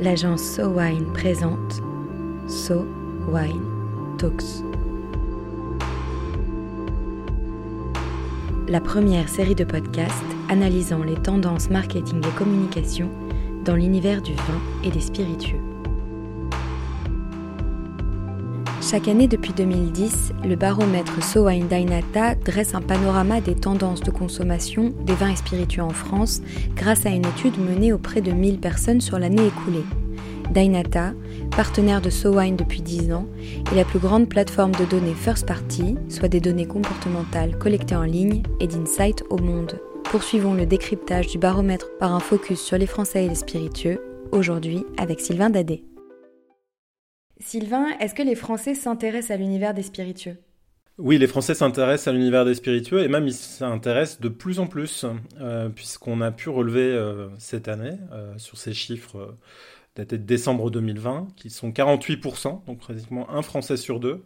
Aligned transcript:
l'agence 0.00 0.42
So 0.42 0.68
Wine 0.68 1.06
présente 1.12 1.82
So 2.48 2.84
Wine 3.28 3.62
Talks. 4.18 4.62
La 8.68 8.80
première 8.80 9.28
série 9.28 9.54
de 9.54 9.64
podcasts 9.64 10.14
analysant 10.48 11.02
les 11.02 11.14
tendances 11.14 11.70
marketing 11.70 12.20
et 12.26 12.36
communication 12.36 13.08
dans 13.64 13.76
l'univers 13.76 14.20
du 14.20 14.34
vin 14.34 14.60
et 14.82 14.90
des 14.90 15.00
spiritueux. 15.00 15.73
Chaque 18.90 19.08
année 19.08 19.28
depuis 19.28 19.54
2010, 19.54 20.32
le 20.44 20.56
baromètre 20.56 21.14
Wine 21.36 21.68
Dainata 21.68 22.34
dresse 22.34 22.74
un 22.74 22.82
panorama 22.82 23.40
des 23.40 23.54
tendances 23.54 24.02
de 24.02 24.10
consommation 24.10 24.92
des 25.06 25.14
vins 25.14 25.30
et 25.30 25.36
spiritueux 25.36 25.82
en 25.82 25.88
France 25.88 26.42
grâce 26.76 27.06
à 27.06 27.08
une 27.08 27.24
étude 27.24 27.58
menée 27.58 27.94
auprès 27.94 28.20
de 28.20 28.30
1000 28.30 28.58
personnes 28.58 29.00
sur 29.00 29.18
l'année 29.18 29.46
écoulée. 29.46 29.84
Dainata, 30.50 31.14
partenaire 31.56 32.02
de 32.02 32.10
Wine 32.28 32.56
depuis 32.56 32.82
10 32.82 33.14
ans, 33.14 33.26
est 33.72 33.74
la 33.74 33.86
plus 33.86 33.98
grande 33.98 34.28
plateforme 34.28 34.72
de 34.72 34.84
données 34.84 35.14
first 35.14 35.46
party, 35.46 35.96
soit 36.10 36.28
des 36.28 36.40
données 36.40 36.66
comportementales 36.66 37.56
collectées 37.56 37.96
en 37.96 38.02
ligne 38.02 38.42
et 38.60 38.66
d'insight 38.66 39.24
au 39.30 39.38
monde. 39.38 39.80
Poursuivons 40.04 40.52
le 40.52 40.66
décryptage 40.66 41.28
du 41.28 41.38
baromètre 41.38 41.88
par 41.98 42.14
un 42.14 42.20
focus 42.20 42.60
sur 42.60 42.76
les 42.76 42.86
Français 42.86 43.24
et 43.24 43.28
les 43.30 43.34
spiritueux, 43.34 44.02
aujourd'hui 44.30 44.84
avec 44.98 45.20
Sylvain 45.20 45.48
Dadé. 45.48 45.84
Sylvain, 47.40 47.88
est-ce 48.00 48.14
que 48.14 48.22
les 48.22 48.34
Français 48.34 48.74
s'intéressent 48.74 49.32
à 49.32 49.36
l'univers 49.36 49.74
des 49.74 49.82
spiritueux? 49.82 50.36
Oui, 50.96 51.18
les 51.18 51.26
Français 51.26 51.54
s'intéressent 51.54 52.08
à 52.08 52.12
l'univers 52.12 52.44
des 52.44 52.54
spiritueux 52.54 53.02
et 53.02 53.08
même 53.08 53.26
ils 53.26 53.34
s'intéressent 53.34 54.20
de 54.20 54.28
plus 54.28 54.60
en 54.60 54.68
plus, 54.68 55.04
euh, 55.40 55.68
puisqu'on 55.68 56.20
a 56.20 56.30
pu 56.30 56.50
relever 56.50 56.82
euh, 56.84 57.28
cette 57.38 57.66
année, 57.66 57.98
euh, 58.12 58.38
sur 58.38 58.58
ces 58.58 58.72
chiffres 58.72 59.36
datés 59.96 60.18
de 60.18 60.22
décembre 60.22 60.70
2020, 60.70 61.28
qui 61.34 61.50
sont 61.50 61.70
48%, 61.70 62.64
donc 62.66 62.78
pratiquement 62.78 63.28
un 63.30 63.42
Français 63.42 63.76
sur 63.76 63.98
deux, 63.98 64.22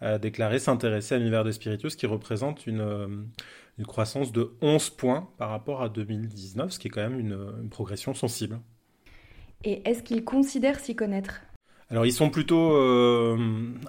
a 0.00 0.18
déclaré 0.18 0.58
s'intéresser 0.58 1.14
à 1.14 1.18
l'univers 1.18 1.44
des 1.44 1.52
spiritueux, 1.52 1.90
ce 1.90 1.96
qui 1.96 2.06
représente 2.06 2.66
une, 2.66 3.28
croissance 3.86 4.32
de 4.32 4.52
11 4.60 4.90
points 4.90 5.30
par 5.38 5.50
rapport 5.50 5.80
à 5.80 5.88
2019, 5.88 6.72
ce 6.72 6.78
qui 6.78 6.88
est 6.88 6.90
quand 6.90 7.08
même 7.08 7.20
une 7.20 7.68
progression 7.70 8.14
sensible. 8.14 8.58
Et 9.64 9.88
est-ce 9.88 10.02
qu'ils 10.02 10.24
considèrent 10.24 10.80
s'y 10.80 10.96
connaître? 10.96 11.40
Alors 11.90 12.06
ils 12.06 12.12
sont 12.12 12.30
plutôt 12.30 12.76
euh, 12.76 13.36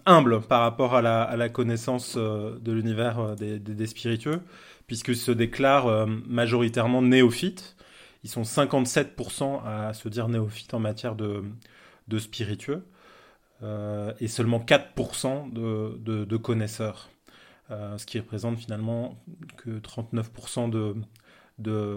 humbles 0.07 0.41
par 0.41 0.61
rapport 0.61 0.95
à 0.95 1.01
la, 1.01 1.49
connaissance 1.49 2.15
euh, 2.17 2.57
de 2.59 2.71
l'univers 2.71 3.19
euh, 3.19 3.35
des, 3.35 3.87
spiritueux, 3.87 4.41
puisqu'ils 4.87 5.17
se 5.17 5.31
déclarent 5.31 6.07
majoritairement 6.07 7.03
néophytes. 7.03 7.75
Ils 8.23 8.29
sont 8.29 8.41
57% 8.41 9.63
à 9.65 9.93
se 9.93 10.09
dire 10.09 10.29
néophytes 10.29 10.73
en 10.73 10.79
matière 10.79 11.15
de, 11.15 11.43
spiritueux, 12.17 12.85
et 13.61 14.27
seulement 14.27 14.59
4% 14.59 15.53
de, 15.53 16.37
connaisseurs, 16.37 17.09
ce 17.69 18.05
qui 18.05 18.19
représente 18.19 18.57
finalement 18.57 19.23
que 19.57 19.79
39% 19.79 20.69
de, 20.69 20.95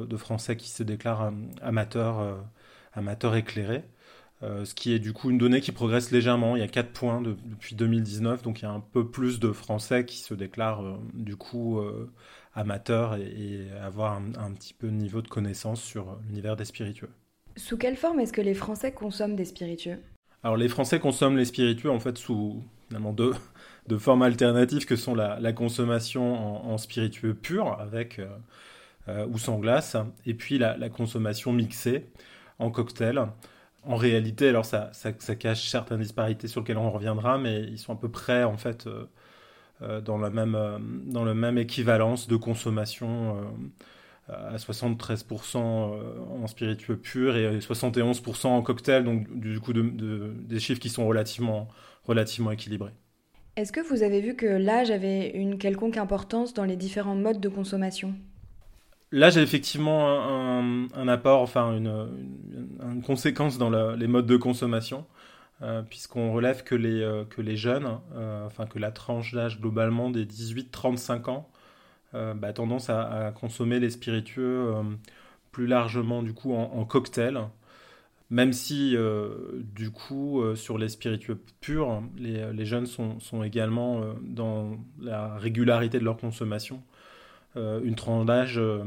de, 0.07 0.17
Français 0.17 0.57
qui 0.57 0.69
se 0.69 0.83
déclarent 0.83 1.33
amateurs, 1.63 2.39
amateurs 2.95 3.35
éclairés. 3.35 3.85
Euh, 4.45 4.65
ce 4.67 4.75
qui 4.75 4.93
est 4.93 4.99
du 4.99 5.13
coup 5.13 5.31
une 5.31 5.39
donnée 5.39 5.61
qui 5.61 5.73
progresse 5.73 6.11
légèrement. 6.11 6.55
Il 6.57 6.61
y 6.61 6.65
a 6.65 6.69
4 6.69 6.91
points 6.91 7.23
depuis 7.23 7.75
2019, 7.75 8.43
donc 8.43 8.61
il 8.61 8.65
y 8.65 8.69
a 8.69 8.71
un 8.71 8.81
peu 8.81 9.09
plus 9.09 9.41
de 9.41 9.53
Français 9.53 10.05
qui 10.05 10.19
se 10.19 10.35
déclarent 10.35 10.85
euh, 10.85 10.97
du 11.15 11.37
coup 11.37 11.79
euh, 11.79 12.11
amateurs 12.55 13.17
et, 13.17 13.67
avoir 13.83 14.21
un, 14.39 14.53
petit 14.53 14.75
peu 14.75 14.89
de 14.89 14.93
niveau 14.93 15.23
de 15.23 15.29
connaissance 15.29 15.81
sur 15.83 16.19
l'univers 16.27 16.57
des 16.57 16.67
spiritueux. 16.67 17.09
Sous 17.57 17.79
quelle 17.79 17.97
forme 17.97 18.21
est-ce 18.21 18.33
que 18.33 18.43
les 18.43 18.55
Français 18.55 18.93
consomment 18.93 19.37
des 19.37 19.47
spiritueux? 19.47 19.99
Alors 20.43 20.57
les 20.57 20.69
Français 20.69 21.01
consomment 21.01 21.39
les 21.39 21.47
spiritueux 21.47 21.91
en 21.91 22.01
fait 22.01 22.19
sous 22.19 22.63
finalement 22.89 23.13
deux, 23.13 23.33
deux 23.89 23.99
formes 23.99 24.23
alternatives 24.23 24.85
que 24.85 24.97
sont 24.97 25.15
la, 25.15 25.53
consommation 25.53 26.69
en, 26.71 26.77
spiritueux 26.77 27.35
pur 27.35 27.81
avec 27.81 28.21
ou 29.29 29.39
sans 29.39 29.59
glace, 29.59 29.97
et 30.27 30.35
puis 30.35 30.59
la, 30.59 30.77
la 30.77 30.89
consommation 30.89 31.53
mixée 31.53 32.07
en 32.59 32.71
cocktail 32.71 33.27
en 33.87 33.97
réalité, 33.97 34.49
alors 34.49 34.65
ça, 34.65 34.91
ça, 34.93 35.13
cache 35.13 35.69
certaines 35.69 36.01
disparités 36.01 36.49
sur 36.49 36.61
lesquelles 36.61 36.79
on 36.79 36.91
reviendra, 36.91 37.39
mais 37.39 37.63
ils 37.63 37.79
sont 37.79 37.93
à 37.93 37.97
peu 37.97 38.11
près 38.11 38.45
en 38.45 38.57
fait 38.57 38.87
euh, 38.87 39.05
euh, 39.83 40.01
dans, 40.01 40.19
la 40.19 40.31
même, 40.31 40.55
euh, 40.55 40.79
dans 40.81 41.25
même 41.35 41.59
équivalence 41.59 42.29
de 42.29 42.37
consommation 42.37 43.37
à 44.29 44.57
73% 44.57 45.59
en 45.59 46.47
spiritueux 46.47 46.97
pur 46.97 47.37
et 47.37 47.59
71% 47.59 48.47
en 48.47 48.63
cocktail, 48.63 49.05
donc 49.05 49.39
du 49.39 49.61
coup 49.61 49.75
de, 49.75 50.33
des 50.39 50.61
chiffres 50.61 50.81
qui 50.81 50.89
sont 50.89 51.07
relativement, 51.07 51.69
relativement 52.05 52.51
équilibrés. 52.51 52.95
Est-ce 53.57 53.71
que 53.71 53.81
vous 53.81 54.03
avez 54.03 54.23
vu 54.23 54.35
que 54.35 54.47
l'âge 54.47 54.91
avait 54.91 55.31
une 55.31 55.59
quelconque 55.59 55.99
importance 55.99 56.55
dans 56.55 56.65
les 56.65 56.77
différents 56.77 57.15
modes 57.15 57.41
de 57.41 57.51
consommation? 57.51 58.15
Là, 59.15 59.31
j'ai 59.31 59.43
effectivement 59.43 60.89
un, 60.93 61.07
apport, 61.07 61.41
enfin 61.41 61.77
une, 61.77 63.01
conséquence 63.07 63.59
dans 63.59 63.71
les 63.95 64.09
modes 64.09 64.27
de 64.27 64.37
consommation, 64.37 65.07
euh, 65.63 65.83
puisqu'on 65.83 66.33
relève 66.33 66.65
que 66.65 66.75
les, 66.75 67.01
euh, 67.01 67.25
jeunes, 67.55 68.01
euh, 68.17 68.45
enfin 68.45 68.67
que 68.67 68.81
la 68.81 68.91
tranche 68.91 69.33
d'âge 69.33 69.61
globalement 69.61 70.11
des 70.11 70.27
18-35 70.27 71.31
ans, 71.31 71.49
bah, 72.13 72.49
a 72.49 72.53
tendance 72.53 72.91
à, 72.91 73.33
consommer 73.37 73.79
les 73.79 73.91
spiritueux 73.91 74.75
plus 75.53 75.69
largement 75.69 76.25
du 76.25 76.35
coup 76.35 76.53
en, 76.53 76.85
cocktail, 76.85 77.39
même 78.31 78.53
si 78.53 78.97
du 79.77 79.93
coup 79.93 80.43
sur 80.57 80.77
les 80.77 80.89
spiritueux 80.89 81.41
purs, 81.61 82.03
les, 82.17 82.67
jeunes 82.67 82.87
sont, 82.87 83.45
également 83.45 84.01
dans 84.23 84.77
la 85.01 85.37
régularité 85.37 86.01
de 86.01 86.05
leur 86.05 86.17
consommation 86.17 86.83
une 87.57 87.95
tranche 87.95 88.27
d'âge 88.27 88.59
euh, 88.59 88.85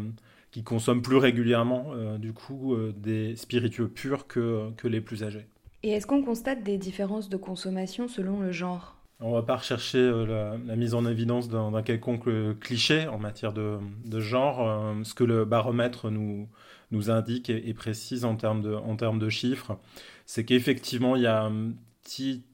qui 0.51 0.63
consomme 0.63 1.01
plus 1.01 1.17
régulièrement 1.17 1.87
euh, 1.93 2.17
du 2.17 2.33
coup 2.33 2.75
des 2.95 3.35
spiritueux 3.35 3.87
purs 3.87 4.27
que, 4.27 4.71
que 4.77 4.87
les 4.87 5.01
plus 5.01 5.23
âgés. 5.23 5.45
Et 5.83 5.91
est-ce 5.91 6.07
qu'on 6.07 6.23
constate 6.23 6.63
des 6.63 6.77
différences 6.77 7.29
de 7.29 7.37
consommation 7.37 8.07
selon 8.07 8.39
le 8.39 8.51
genre? 8.51 8.95
On 9.19 9.29
ne 9.29 9.35
va 9.35 9.41
pas 9.41 9.55
rechercher 9.55 10.11
la, 10.27 10.75
mise 10.75 10.93
en 10.93 11.05
évidence 11.05 11.49
d'un 11.49 11.81
quelconque 11.81 12.29
cliché 12.59 13.07
en 13.07 13.17
matière 13.17 13.51
de, 13.51 13.77
de 14.05 14.19
genre. 14.19 14.95
ce 15.03 15.15
que 15.15 15.23
le 15.23 15.43
baromètre 15.43 16.11
nous, 16.11 16.47
nous 16.91 17.09
indique 17.09 17.49
et, 17.49 17.73
précise 17.73 18.25
en 18.25 18.35
termes 18.35 18.61
de, 18.61 18.75
en 18.75 18.95
termes 18.95 19.17
de 19.17 19.29
chiffres, 19.29 19.79
c'est 20.25 20.45
qu'effectivement, 20.45 21.15
il 21.15 21.23
y 21.23 21.27
a 21.27 21.41
une 21.41 21.75
petite 22.03 22.45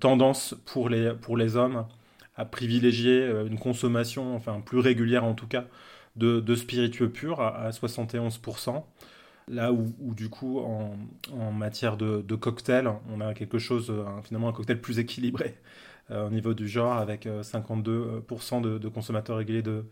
tendance 0.00 0.54
pour 0.66 0.88
les, 0.88 1.14
pour 1.14 1.36
les 1.36 1.56
hommes 1.56 1.86
à 2.38 2.44
privilégier 2.44 3.20
euh, 3.20 3.46
une 3.46 3.58
consommation, 3.58 4.34
enfin 4.34 4.60
plus 4.60 4.78
régulière 4.78 5.24
en 5.24 5.34
tout 5.34 5.48
cas, 5.48 5.66
de, 6.16 6.54
spiritueux 6.54 7.10
purs 7.10 7.40
à, 7.40 7.70
71%. 7.70 8.82
Là 9.50 9.72
où, 9.72 10.14
du 10.14 10.28
coup, 10.28 10.58
en, 10.58 11.52
matière 11.52 11.96
de, 11.96 12.34
cocktail, 12.34 12.90
on 13.10 13.20
a 13.20 13.34
quelque 13.34 13.58
chose, 13.58 13.92
finalement 14.24 14.48
un 14.48 14.52
cocktail 14.52 14.80
plus 14.80 14.98
équilibré 14.98 15.56
euh, 16.10 16.26
au 16.26 16.30
niveau 16.30 16.54
du 16.54 16.68
genre, 16.68 16.94
avec 16.94 17.26
52% 17.26 17.86
euh, 17.86 18.78
de, 18.78 18.88
consommateurs 18.88 19.36
réguliers 19.36 19.62
de, 19.62 19.84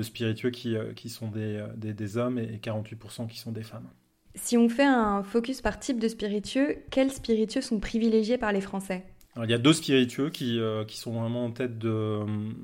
spiritueux 0.00 0.50
qui, 0.50 0.76
qui 0.96 1.08
sont 1.08 1.28
des, 1.28 1.62
des, 1.76 2.16
hommes 2.16 2.38
et 2.38 2.58
48% 2.62 3.26
qui 3.26 3.38
sont 3.38 3.52
des 3.52 3.62
femmes. 3.62 3.88
Si 4.34 4.56
on 4.56 4.68
fait 4.68 4.84
un 4.84 5.22
focus 5.22 5.60
par 5.60 5.78
type 5.78 5.98
de 5.98 6.08
spiritueux, 6.08 6.76
quels 6.90 7.12
spiritueux 7.12 7.60
sont 7.60 7.80
privilégiés 7.80 8.38
par 8.38 8.52
les 8.52 8.62
Français? 8.62 9.04
Il 9.36 9.50
y 9.50 9.54
a 9.54 9.58
deux 9.58 9.72
spiritueux 9.72 10.28
qui, 10.28 10.58
euh, 10.60 10.84
qui 10.84 10.98
sont 10.98 11.12
vraiment 11.18 11.46
en 11.46 11.50
tête 11.50 11.78
de, 11.78 12.20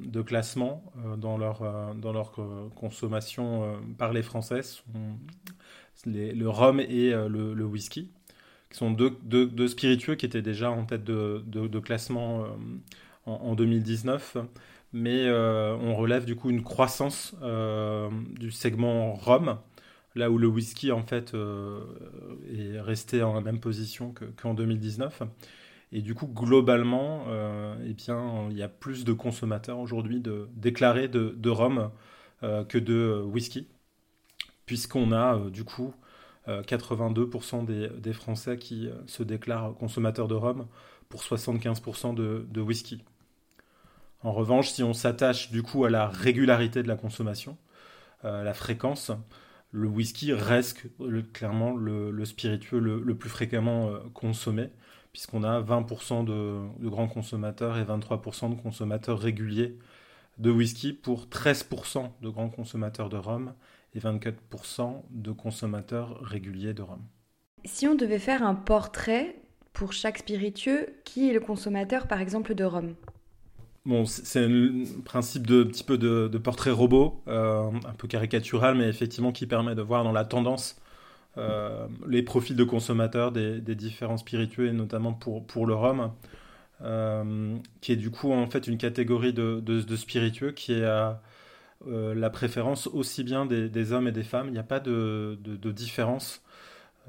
de 0.06 0.20
classement 0.20 0.84
euh, 0.98 1.16
dans 1.16 1.38
leur, 1.38 1.62
euh, 1.62 1.94
dans 1.94 2.12
leur 2.12 2.32
consommation 2.74 3.78
par 3.96 4.12
les 4.12 4.22
Français, 4.22 4.60
le 6.04 6.46
rhum 6.46 6.80
et 6.80 7.10
le, 7.10 7.64
whisky, 7.64 8.10
qui 8.70 8.78
sont 8.78 8.90
deux, 8.90 9.16
deux, 9.22 9.46
deux, 9.46 9.68
spiritueux 9.68 10.14
qui 10.14 10.26
étaient 10.26 10.42
déjà 10.42 10.70
en 10.70 10.84
tête 10.84 11.04
de, 11.04 11.42
de, 11.46 11.78
classement 11.78 12.46
en, 13.26 13.32
en, 13.32 13.54
2019. 13.54 14.36
Mais 14.92 15.30
on 15.30 15.96
relève 15.96 16.24
du 16.24 16.36
coup 16.36 16.50
une 16.50 16.62
croissance 16.62 17.34
du 18.38 18.50
segment 18.50 19.14
rhum, 19.14 19.58
là 20.14 20.30
où 20.30 20.38
le 20.38 20.46
whisky 20.46 20.92
en 20.92 21.02
fait 21.02 21.34
est 21.34 22.80
resté 22.80 23.22
en 23.22 23.34
la 23.34 23.40
même 23.40 23.60
position 23.60 24.14
qu'en 24.40 24.54
2019. 24.54 25.22
Et 25.92 26.02
du 26.02 26.14
coup, 26.14 26.26
globalement, 26.26 27.24
euh, 27.28 27.74
eh 27.86 27.94
bien, 27.94 28.48
il 28.50 28.56
y 28.56 28.62
a 28.62 28.68
plus 28.68 29.04
de 29.04 29.12
consommateurs 29.12 29.78
aujourd'hui 29.78 30.20
de, 30.20 30.48
déclarés 30.54 31.08
de, 31.08 31.50
rhum 31.50 31.90
euh, 32.42 32.64
que 32.64 32.78
de 32.78 33.22
whisky, 33.24 33.68
puisqu'on 34.66 35.12
a 35.12 35.36
euh, 35.36 35.50
du 35.50 35.64
coup 35.64 35.94
82% 36.46 37.66
des, 38.00 38.12
Français 38.14 38.56
qui 38.56 38.88
se 39.06 39.22
déclarent 39.22 39.74
consommateurs 39.74 40.28
de 40.28 40.34
rhum 40.34 40.66
pour 41.10 41.20
75% 41.20 42.14
de, 42.14 42.46
de, 42.50 42.60
whisky. 42.62 43.04
En 44.22 44.32
revanche, 44.32 44.70
si 44.70 44.82
on 44.82 44.94
s'attache 44.94 45.50
du 45.50 45.62
coup 45.62 45.84
à 45.84 45.90
la 45.90 46.08
régularité 46.08 46.82
de 46.82 46.88
la 46.88 46.96
consommation, 46.96 47.58
la 48.22 48.54
fréquence, 48.54 49.12
le 49.72 49.88
whisky 49.88 50.32
reste 50.32 50.86
clairement 51.34 51.76
le, 51.76 52.24
spiritueux 52.24 52.78
le, 52.78 53.14
plus 53.14 53.28
fréquemment 53.28 53.90
consommé, 54.14 54.70
puisqu'on 55.18 55.42
a 55.42 55.60
20% 55.60 56.24
de, 56.24 56.88
grands 56.88 57.08
consommateurs 57.08 57.76
et 57.76 57.82
23% 57.82 58.50
de 58.50 58.62
consommateurs 58.62 59.18
réguliers 59.18 59.76
de 60.38 60.48
whisky 60.48 60.92
pour 60.92 61.26
13% 61.26 62.08
de 62.22 62.28
grands 62.28 62.50
consommateurs 62.50 63.08
de 63.08 63.16
rhum 63.16 63.52
et 63.96 63.98
24% 63.98 65.02
de 65.10 65.32
consommateurs 65.32 66.20
réguliers 66.20 66.72
de 66.72 66.82
rhum. 66.82 67.00
Si 67.64 67.88
on 67.88 67.96
devait 67.96 68.20
faire 68.20 68.44
un 68.44 68.54
portrait 68.54 69.34
pour 69.72 69.92
chaque 69.92 70.18
spiritueux, 70.18 70.86
qui 71.04 71.28
est 71.28 71.32
le 71.32 71.40
consommateur 71.40 72.06
par 72.06 72.20
exemple 72.20 72.54
de 72.54 72.62
rhum? 72.62 72.94
Bon, 73.86 74.06
c'est 74.06 74.44
un 74.44 74.84
principe 75.04 75.48
de 75.48 75.64
petit 75.64 75.82
peu 75.82 75.98
de, 75.98 76.38
portrait 76.38 76.70
robot, 76.70 77.24
euh, 77.26 77.72
un 77.72 77.94
peu 77.94 78.06
caricatural, 78.06 78.76
mais 78.76 78.88
effectivement 78.88 79.32
qui 79.32 79.48
permet 79.48 79.74
de 79.74 79.82
voir 79.82 80.04
dans 80.04 80.12
la 80.12 80.24
tendance 80.24 80.80
les 82.06 82.22
profils 82.22 82.56
de 82.56 82.64
consommateurs 82.64 83.32
des, 83.32 83.60
différents 83.74 84.16
spiritueux 84.16 84.68
et 84.68 84.72
notamment 84.72 85.12
pour, 85.12 85.46
pour 85.46 85.66
le 85.66 85.74
rhum. 85.74 86.10
Euh, 86.82 87.56
qui 87.80 87.90
est 87.90 87.96
du 87.96 88.10
coup 88.12 88.32
en 88.32 88.46
fait 88.46 88.68
une 88.68 88.78
catégorie 88.78 89.32
de, 89.32 89.58
de, 89.60 89.96
spiritueux 89.96 90.52
qui 90.52 90.74
est 90.74 90.84
à 90.84 91.20
euh, 91.88 92.14
la 92.14 92.30
préférence 92.30 92.86
aussi 92.86 93.24
bien 93.24 93.46
des, 93.46 93.92
hommes 93.92 94.06
et 94.06 94.12
des 94.12 94.22
femmes. 94.22 94.46
Il 94.48 94.52
n'y 94.52 94.58
a 94.58 94.64
pas 94.64 94.80
de, 94.80 95.38
de 95.42 95.72
différence. 95.72 96.42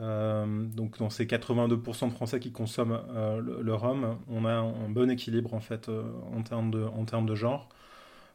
Euh, 0.02 0.66
donc 0.66 0.98
dans 0.98 1.10
ces 1.10 1.26
82% 1.26 2.08
de 2.08 2.14
Français 2.14 2.40
qui 2.40 2.52
consomment 2.52 3.02
le, 3.42 3.74
rhum, 3.74 4.18
on 4.30 4.46
a 4.46 4.54
un 4.54 4.90
bon 4.90 5.10
équilibre 5.10 5.54
en 5.54 5.60
fait 5.60 5.90
en, 6.34 6.42
termes 6.42 6.72
de, 6.72 6.84
en 6.84 7.06
termes 7.06 7.26
de 7.28 7.36
genre. 7.36 7.70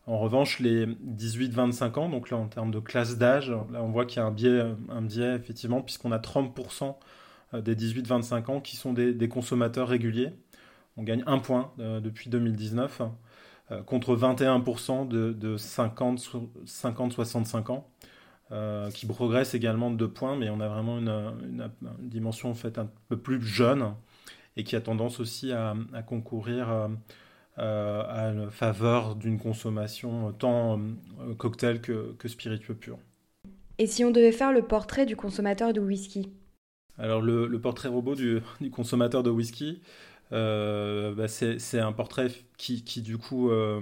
En 0.06 0.18
revanche, 0.18 0.60
les 0.60 0.86
18-25 0.86 1.98
ans, 1.98 2.08
donc 2.10 2.30
là 2.30 2.36
en 2.36 2.46
termes 2.46 2.70
de 2.70 2.78
classe 2.78 3.16
d'âge, 3.16 3.50
là 3.50 3.82
on 3.82 3.90
voit 3.90 4.04
qu'il 4.04 4.18
y 4.18 4.20
a 4.20 4.26
un 4.26 4.30
biais, 4.30 4.62
un 4.90 5.02
biais 5.02 5.34
effectivement, 5.34 5.80
puisqu'on 5.80 6.12
a 6.12 6.18
30% 6.18 6.94
des 7.62 7.74
18-25 7.74 8.50
ans 8.50 8.60
qui 8.60 8.76
sont 8.76 8.92
des, 8.92 9.28
consommateurs 9.28 9.88
réguliers. 9.88 10.32
On 10.96 11.02
gagne 11.02 11.24
un 11.26 11.38
point 11.38 11.72
euh, 11.78 12.00
depuis 12.00 12.30
2019 12.30 13.02
euh, 13.70 13.82
contre 13.82 14.16
21% 14.16 15.08
de, 15.08 15.56
50-65 15.56 17.72
ans. 17.72 17.88
Euh, 18.52 18.90
qui 18.90 19.06
progresse 19.06 19.54
également 19.54 19.90
de 19.90 19.96
deux 19.96 20.10
points, 20.10 20.36
mais 20.36 20.50
on 20.50 20.60
a 20.60 20.68
vraiment 20.68 20.98
une, 20.98 21.70
dimension 21.98 22.50
en 22.50 22.54
fait 22.54 22.78
un 22.78 22.90
peu 23.08 23.16
plus 23.16 23.40
jeune 23.40 23.94
et 24.56 24.64
qui 24.64 24.76
a 24.76 24.82
tendance 24.82 25.18
aussi 25.18 25.50
à, 25.50 25.74
concourir 26.06 26.90
à 27.56 28.32
la 28.34 28.50
faveur 28.50 29.14
d'une 29.14 29.38
consommation 29.38 30.32
tant 30.32 30.80
cocktail 31.38 31.80
que, 31.80 32.16
spiritueux 32.26 32.74
pur. 32.74 32.98
Et 33.78 33.86
si 33.86 34.04
on 34.04 34.10
devait 34.10 34.32
faire 34.32 34.52
le 34.52 34.62
portrait 34.62 35.06
du 35.06 35.16
consommateur 35.16 35.72
de 35.72 35.80
whisky 35.80 36.32
Alors 36.98 37.22
le, 37.22 37.58
portrait 37.60 37.88
robot 37.88 38.14
du 38.60 38.70
consommateur 38.70 39.22
de 39.22 39.30
whisky, 39.30 39.80
euh, 40.32 41.14
bah, 41.14 41.28
c'est 41.28 41.78
un 41.78 41.92
portrait 41.92 42.28
qui, 42.56 43.02
du 43.02 43.18
coup 43.18 43.50
euh, 43.50 43.80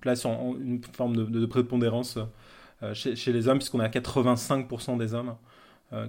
place 0.00 0.24
en, 0.24 0.54
une 0.54 0.82
forme 0.82 1.16
de, 1.16 1.46
prépondérance 1.46 2.18
euh, 2.82 2.94
chez, 2.94 3.32
les 3.32 3.48
hommes, 3.48 3.58
puisqu'on 3.58 3.80
a 3.80 3.88
85% 3.88 4.98
des 4.98 5.14
hommes 5.14 5.34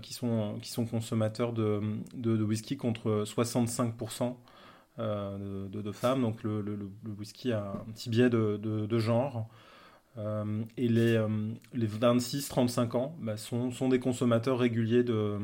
qui, 0.01 0.15
sont, 0.15 0.57
qui 0.63 0.71
sont 0.71 0.85
consommateurs 0.85 1.53
de, 1.53 1.79
de, 2.15 2.43
whisky 2.43 2.75
contre 2.75 3.23
65% 3.25 4.35
de, 4.97 5.91
femmes. 5.91 6.21
Donc 6.21 6.43
le, 6.43 6.63
whisky 7.17 7.51
a 7.51 7.71
un 7.71 7.91
petit 7.91 8.09
biais 8.09 8.29
de, 8.29 8.97
genre. 8.99 9.47
et 10.17 10.87
les, 10.87 11.25
les 11.73 11.87
26-35 11.87 12.97
ans 12.97 13.15
bah, 13.19 13.37
sont, 13.37 13.71
sont, 13.71 13.89
des 13.89 13.99
consommateurs 13.99 14.59
réguliers 14.59 15.03
de, 15.03 15.39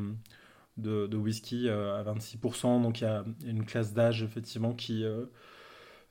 de, 0.76 1.16
whisky 1.16 1.68
euh, 1.68 1.98
à 1.98 2.02
26%. 2.04 2.82
Donc 2.82 3.00
il 3.00 3.04
y 3.04 3.06
a 3.06 3.24
une 3.46 3.64
classe 3.64 3.92
d'âge 3.92 4.22
effectivement 4.22 4.72
qui 4.72 5.04
euh, 5.04 5.24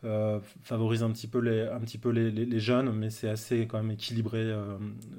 euh, 0.03 0.39
favorise 0.63 1.03
un 1.03 1.11
petit 1.11 1.27
peu 1.27 1.39
les, 1.39 1.61
un 1.61 1.79
petit 1.79 1.97
peu 1.97 2.09
les, 2.09 2.59
jeunes, 2.59 2.91
mais 2.91 3.09
c'est 3.09 3.29
assez 3.29 3.67
quand 3.67 3.77
même 3.77 3.91
équilibré 3.91 4.44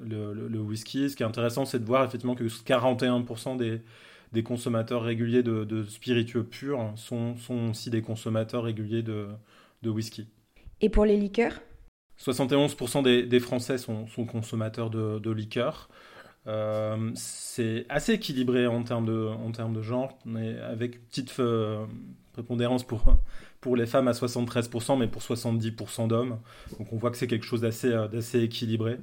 le, 0.05 0.59
whisky. 0.61 1.11
Ce 1.11 1.17
qui 1.17 1.23
est 1.23 1.27
intéressant, 1.27 1.65
c'est 1.65 1.79
de 1.79 1.85
voir 1.85 2.05
effectivement 2.05 2.35
que 2.35 2.45
41% 2.45 3.57
des, 3.57 3.83
des 4.33 4.43
consommateurs 4.43 5.03
réguliers 5.03 5.43
de, 5.43 5.85
spiritueux 5.85 6.45
purs 6.45 6.93
sont, 6.97 7.37
sont, 7.37 7.71
aussi 7.71 7.91
des 7.91 8.03
consommateurs 8.03 8.65
réguliers 8.65 9.03
de, 9.03 9.29
de 9.83 9.91
whisky. 9.91 10.29
Et 10.81 10.89
pour 10.89 11.05
les 11.05 11.17
liqueurs? 11.17 11.61
71% 12.21 13.03
des, 13.03 13.25
des, 13.25 13.41
Français 13.41 13.79
sont, 13.79 14.07
sont 14.07 14.25
consommateurs 14.25 14.91
de, 14.91 15.19
de 15.19 15.31
liqueurs. 15.31 15.89
Euh, 16.49 17.13
c'est 17.15 17.87
assez 17.89 18.15
équilibré 18.15 18.67
en 18.67 18.83
termes 18.83 19.07
de, 19.07 19.29
en 19.29 19.53
termes 19.53 19.75
de 19.75 19.83
genre, 19.83 20.19
mais 20.25 20.59
avec 20.59 20.97
une 20.97 21.03
petite 21.03 21.35
euh, 21.39 21.85
prépondérance 22.33 22.85
pour, 22.85 23.17
pour 23.61 23.77
les 23.77 23.87
femmes 23.87 24.09
à 24.09 24.13
73%, 24.13 24.99
mais 24.99 25.07
pour 25.07 25.23
70% 25.23 26.09
d'hommes. 26.09 26.39
Donc 26.79 26.93
on 26.93 26.97
voit 26.97 27.11
que 27.11 27.17
c'est 27.17 27.29
quelque 27.29 27.47
chose 27.47 27.61
d'assez 27.61 27.93
euh, 27.93 28.43
équilibré. 28.43 28.99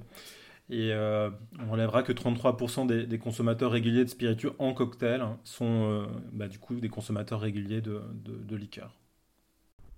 Et 0.70 0.94
on 0.94 1.72
relèvera 1.72 2.04
que 2.04 2.12
33% 2.12 2.86
des, 2.86 3.08
des, 3.08 3.18
consommateurs 3.18 3.72
réguliers 3.72 4.04
de 4.04 4.10
spiritueux 4.10 4.54
en 4.60 4.74
cocktail 4.74 5.26
sont 5.44 6.08
bah, 6.32 6.48
du 6.48 6.60
coup 6.60 6.76
des 6.76 6.90
consommateurs 6.90 7.40
réguliers 7.40 7.82
de, 7.82 8.02
de, 8.24 8.36
de 8.36 8.56
liqueurs. 8.56 8.96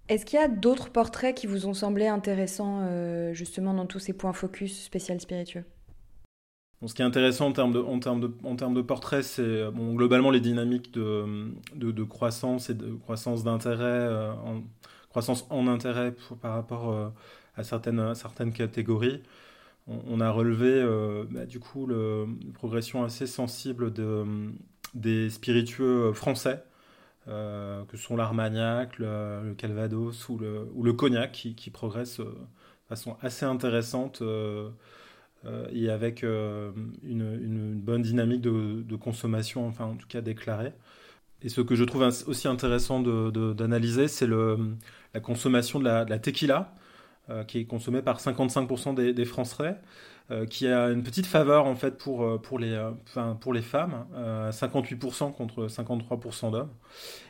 Est-ce 0.08 0.26
qu'il 0.26 0.40
y 0.40 0.42
a 0.42 0.48
d'autres 0.48 0.90
portraits 0.90 1.36
qui 1.36 1.46
vous 1.46 1.66
ont 1.66 1.74
semblé 1.74 2.08
intéressants 2.08 2.88
justement 3.34 3.74
dans 3.74 3.86
tous 3.86 4.00
ces 4.00 4.14
points 4.14 4.32
focus 4.32 4.82
spécial 4.84 5.20
spiritueux? 5.20 5.66
Ce 6.88 6.96
qui 6.96 7.04
est 7.04 7.06
intéressant 7.06 7.48
en 7.48 7.52
termes 7.52 7.74
de, 7.74 7.80
en 7.80 8.00
termes 8.00 8.20
de, 8.20 8.32
en 8.44 8.56
termes 8.56 8.74
de 8.74 8.82
portrait, 8.82 9.22
c'est 9.22 9.70
bon, 9.70 9.94
globalement 9.94 10.32
les 10.32 10.40
dynamiques 10.40 10.92
de, 10.92 11.54
de, 11.76 12.04
croissance 12.04 12.72
et 12.72 12.74
de 12.74 12.94
croissance 12.96 13.44
d'intérêt, 13.44 13.84
euh, 13.84 14.34
croissance 15.10 15.46
en 15.52 15.68
intérêt 15.68 16.16
par 16.42 16.56
rapport 16.56 16.90
euh, 16.90 17.10
à, 17.56 17.64
certaines, 17.64 18.16
certaines 18.16 18.52
catégories. 18.52 19.22
On, 20.08 20.22
a 20.22 20.30
relevé 20.32 20.70
euh, 20.70 21.26
bah, 21.30 21.46
du 21.46 21.60
coup 21.60 21.88
une 21.90 22.54
progression 22.54 23.04
assez 23.04 23.28
sensible 23.28 23.92
de, 23.92 24.26
des 24.94 25.30
spiritueux 25.30 26.14
français, 26.14 26.64
que 27.26 27.98
sont 27.98 28.16
l'Armagnac, 28.16 28.98
le, 29.00 29.54
Calvados 29.58 30.30
ou 30.30 30.38
le, 30.38 30.94
Cognac, 30.94 31.32
qui, 31.32 31.70
progressent 31.70 32.20
de 32.20 32.36
façon 32.88 33.18
assez 33.22 33.46
intéressante 33.46 34.22
euh, 35.46 35.66
et 35.72 35.90
avec 35.90 36.24
euh, 36.24 36.72
une, 37.04 37.74
bonne 37.80 38.04
dynamique 38.04 38.42
de, 38.42 38.96
consommation, 38.96 39.68
enfin 39.68 39.86
en 39.86 39.96
tout 39.96 40.08
cas 40.08 40.22
déclarée. 40.22 40.74
Et 41.42 41.50
ce 41.50 41.62
que 41.62 41.76
je 41.76 41.84
trouve 41.84 42.04
aussi 42.28 42.48
intéressant 42.48 43.00
d'analyser, 43.02 44.08
c'est 44.08 44.28
la 44.28 45.20
consommation 45.20 45.80
de 45.80 45.86
la, 45.86 46.20
tequila, 46.20 46.56
euh, 46.60 46.81
qui 47.48 47.60
est 47.60 47.66
consommée 47.66 48.02
par 48.02 48.20
55% 48.20 49.14
des, 49.14 49.26
Français, 49.26 49.76
qui 50.50 50.68
a 50.68 50.90
une 50.90 51.02
petite 51.02 51.26
faveur 51.26 51.66
en 51.66 51.76
fait 51.76 51.98
pour, 51.98 52.40
les, 52.60 52.92
pour 53.40 53.54
les 53.54 53.62
femmes, 53.62 54.06
58% 54.50 55.34
contre 55.34 55.68
53% 55.68 56.52
d'hommes, 56.52 56.70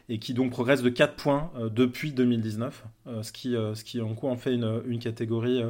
et 0.10 0.18
qui 0.18 0.34
donc 0.34 0.50
progresse 0.50 0.82
de 0.82 0.90
4 0.90 1.16
points 1.16 1.52
depuis 1.72 2.14
2019, 2.14 2.84
ce, 3.22 3.32
qui, 3.32 3.52
ce 3.52 3.84
qui 3.84 4.02
en 4.02 4.16
coup 4.16 4.28
en 4.28 4.38
fait 4.38 4.56
une, 4.56 4.82
une 4.88 5.00
catégorie 5.00 5.62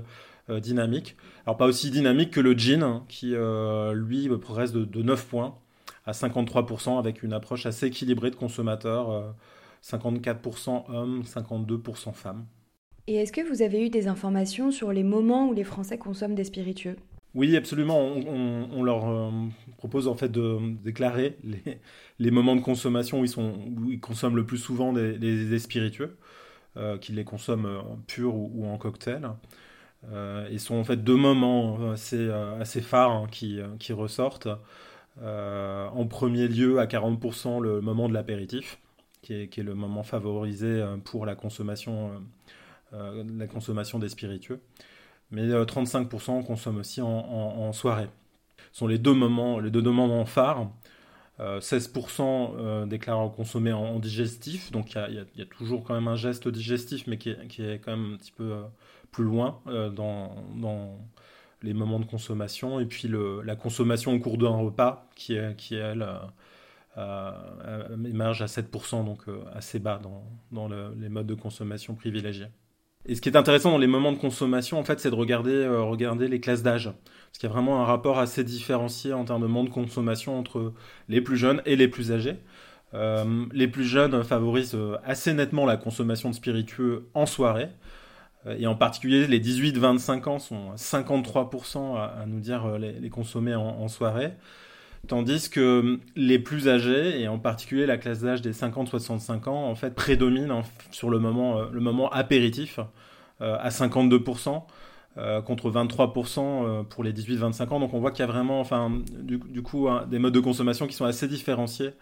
euh, 0.52 0.60
dynamique. 0.60 1.16
Alors 1.46 1.58
pas 1.58 1.66
aussi 1.66 1.92
dynamique 1.92 2.32
que 2.32 2.40
le 2.40 2.58
jean, 2.58 2.84
hein, 2.84 3.06
qui 3.08 3.36
euh, 3.36 3.94
lui 3.94 4.28
progresse 4.40 4.72
de, 4.72 5.02
9 5.02 5.28
points 5.28 5.56
à 6.06 6.14
53% 6.14 6.98
avec 6.98 7.22
une 7.22 7.34
approche 7.34 7.68
assez 7.68 7.86
équilibrée 7.88 8.32
de 8.32 8.36
consommateurs, 8.36 9.36
54% 9.84 10.90
euh, 10.90 10.94
hommes, 10.94 11.22
52% 11.22 12.14
femmes. 12.14 12.46
Et 13.08 13.16
est-ce 13.16 13.32
que 13.32 13.42
vous 13.42 13.62
avez 13.62 13.86
eu 13.86 13.90
des 13.90 14.08
informations 14.08 14.72
sur 14.72 14.92
les 14.92 15.04
moments 15.04 15.48
où 15.48 15.54
les 15.54 15.64
Français 15.64 15.98
consomment 15.98 16.36
des 16.36 16.44
spiritueux? 16.44 16.96
Oui, 17.34 17.56
absolument. 17.56 17.98
On, 17.98 18.84
leur 18.84 19.32
propose 19.78 20.08
en 20.08 20.16
fait 20.16 20.30
de 20.30 20.58
déclarer 20.84 21.38
les, 22.20 22.32
moments 22.32 22.58
de 22.58 22.62
consommation 22.62 23.22
où 23.22 23.26
ils, 23.26 24.00
consomment 24.02 24.36
le 24.36 24.46
plus 24.46 24.58
souvent 24.58 24.92
des, 24.92 25.60
spiritueux, 25.60 26.18
qu'ils 27.00 27.16
les 27.16 27.24
consomment 27.24 27.82
purs 28.08 28.36
ou, 28.36 28.66
en 28.66 28.78
cocktail. 28.78 29.30
Euh, 30.10 30.48
ils 30.52 30.60
sont 30.60 30.76
en 30.76 30.84
fait 30.84 30.98
deux 30.98 31.16
moments 31.16 31.92
assez, 31.92 32.18
euh, 32.18 32.64
phares 32.82 33.12
hein, 33.12 33.28
qui, 33.30 33.60
euh, 33.60 33.68
ressortent. 33.92 34.48
en 35.22 36.08
premier 36.08 36.48
lieu, 36.48 36.80
à 36.80 36.86
40%, 36.86 37.62
le 37.62 37.82
moment 37.82 38.10
de 38.10 38.14
l'apéritif, 38.14 38.80
qui 39.22 39.34
est, 39.34 39.58
le 39.58 39.76
moment 39.76 40.04
favorisé 40.04 40.84
pour 41.06 41.26
la 41.26 41.36
consommation, 41.36 42.12
la 42.92 43.48
consommation 43.48 44.00
des 44.00 44.10
spiritueux. 44.10 44.62
Mais 45.32 45.48
35% 45.48 46.44
consomme 46.46 46.78
aussi 46.78 47.02
en, 47.02 47.72
soirée. 47.74 48.10
Ce 48.74 48.80
sont 48.80 48.88
les 48.88 48.98
deux 48.98 49.14
moments, 49.14 49.60
les 49.60 49.72
deux 49.72 49.82
moments 49.82 50.26
phares. 50.26 50.70
16% 51.40 52.88
déclarent 52.88 53.34
consommer 53.34 53.74
en, 53.74 54.00
digestif, 54.00 54.72
donc 54.72 54.94
il 54.94 55.26
y, 55.36 55.42
a 55.42 55.46
toujours 55.46 55.84
quand 55.84 55.96
même 55.96 56.08
un 56.08 56.16
geste 56.16 56.48
digestif, 56.48 57.08
mais 57.08 57.18
qui 57.18 57.30
est, 57.30 57.82
quand 57.84 57.96
même 57.96 58.14
un 58.14 58.18
petit 58.18 58.32
peu 58.32 58.62
plus 59.12 59.24
loin 59.24 59.60
euh, 59.68 59.90
dans, 59.90 61.00
les 61.64 61.74
moments 61.74 62.00
de 62.00 62.06
consommation, 62.06 62.80
et 62.80 62.86
puis 62.88 63.08
la 63.44 63.56
consommation 63.56 64.14
au 64.14 64.20
cours 64.20 64.40
d'un 64.40 64.50
repas, 64.50 65.08
qui, 65.16 65.36
elle, 65.36 66.08
émerge 66.98 68.42
à 68.42 68.48
7%, 68.48 69.06
donc 69.06 69.22
assez 69.54 69.78
bas 69.78 70.02
dans, 70.52 70.68
les 70.68 71.10
modes 71.10 71.28
de 71.28 71.36
consommation 71.36 71.94
privilégiés. 71.94 72.48
Et 73.06 73.16
ce 73.16 73.22
qui 73.22 73.30
est 73.30 73.38
intéressant 73.38 73.72
dans 73.72 73.78
les 73.78 73.88
moments 73.88 74.12
de 74.12 74.18
consommation, 74.18 74.80
en 74.80 74.84
fait, 74.84 75.00
c'est 75.00 75.10
de 75.10 75.16
regarder, 75.16 75.68
regarder 75.68 76.28
les 76.28 76.40
classes 76.40 76.64
d'âge. 76.64 76.86
Parce 76.86 77.40
qu'il 77.40 77.50
y 77.50 77.52
a 77.52 77.54
vraiment 77.54 77.82
un 77.82 77.86
rapport 77.86 78.20
assez 78.20 78.44
différencié 78.44 79.14
en 79.14 79.26
termes 79.26 79.42
de 79.42 79.48
moments 79.48 79.64
de 79.64 79.70
consommation 79.70 80.38
entre 80.38 80.74
les 81.10 81.22
plus 81.22 81.38
jeunes 81.38 81.62
et 81.66 81.76
les 81.76 81.88
plus 81.88 82.12
âgés. 82.12 82.38
Euh, 82.94 83.46
les 83.54 83.68
plus 83.68 83.86
jeunes 83.86 84.24
favorisent 84.24 84.76
euh, 84.76 84.98
assez 85.06 85.34
nettement 85.34 85.66
la 85.66 85.78
consommation 85.78 86.30
de 86.30 86.36
spiritueux 86.36 87.08
en 87.14 87.26
soirée. 87.26 87.70
Euh, 88.46 88.58
et 88.60 88.68
en 88.68 88.76
particulier, 88.76 89.28
les 89.28 89.40
18-25 89.40 90.28
ans 90.28 90.40
sont 90.40 90.74
53% 90.76 91.98
à, 91.98 92.26
nous 92.28 92.40
dire 92.40 92.78
les, 92.78 93.10
consommer 93.10 93.56
en, 93.56 93.88
soirée. 93.88 94.34
Tandis 95.08 95.50
que 95.50 96.00
les 96.16 96.40
plus 96.40 96.70
âgés, 96.70 97.20
et 97.22 97.28
en 97.28 97.40
particulier 97.40 97.86
la 97.86 97.98
classe 97.98 98.22
d'âge 98.22 98.42
des 98.42 98.54
50-65 98.54 99.50
ans, 99.50 99.68
en 99.68 99.76
fait, 99.76 99.94
prédominent 99.96 100.64
sur 100.92 101.10
le 101.10 101.20
moment, 101.20 101.70
le 101.70 101.80
moment 101.80 102.10
apéritif 102.10 102.80
à 103.40 103.70
52%. 103.70 104.64
contre 105.44 105.72
23% 105.72 106.86
pour 106.86 107.04
les 107.04 107.12
18-25 107.12 107.70
ans. 107.70 107.80
Donc 107.80 107.94
on 107.94 108.00
voit 108.00 108.12
qu'il 108.12 108.22
y 108.26 108.30
a 108.30 108.32
vraiment, 108.32 108.62
enfin, 108.62 108.92
du, 109.20 109.62
coup, 109.64 109.90
des 110.08 110.20
modes 110.20 110.34
de 110.34 110.40
consommation 110.40 110.88
qui 110.88 110.94
sont 110.94 111.06
assez 111.06 111.28
différenciés 111.28 111.94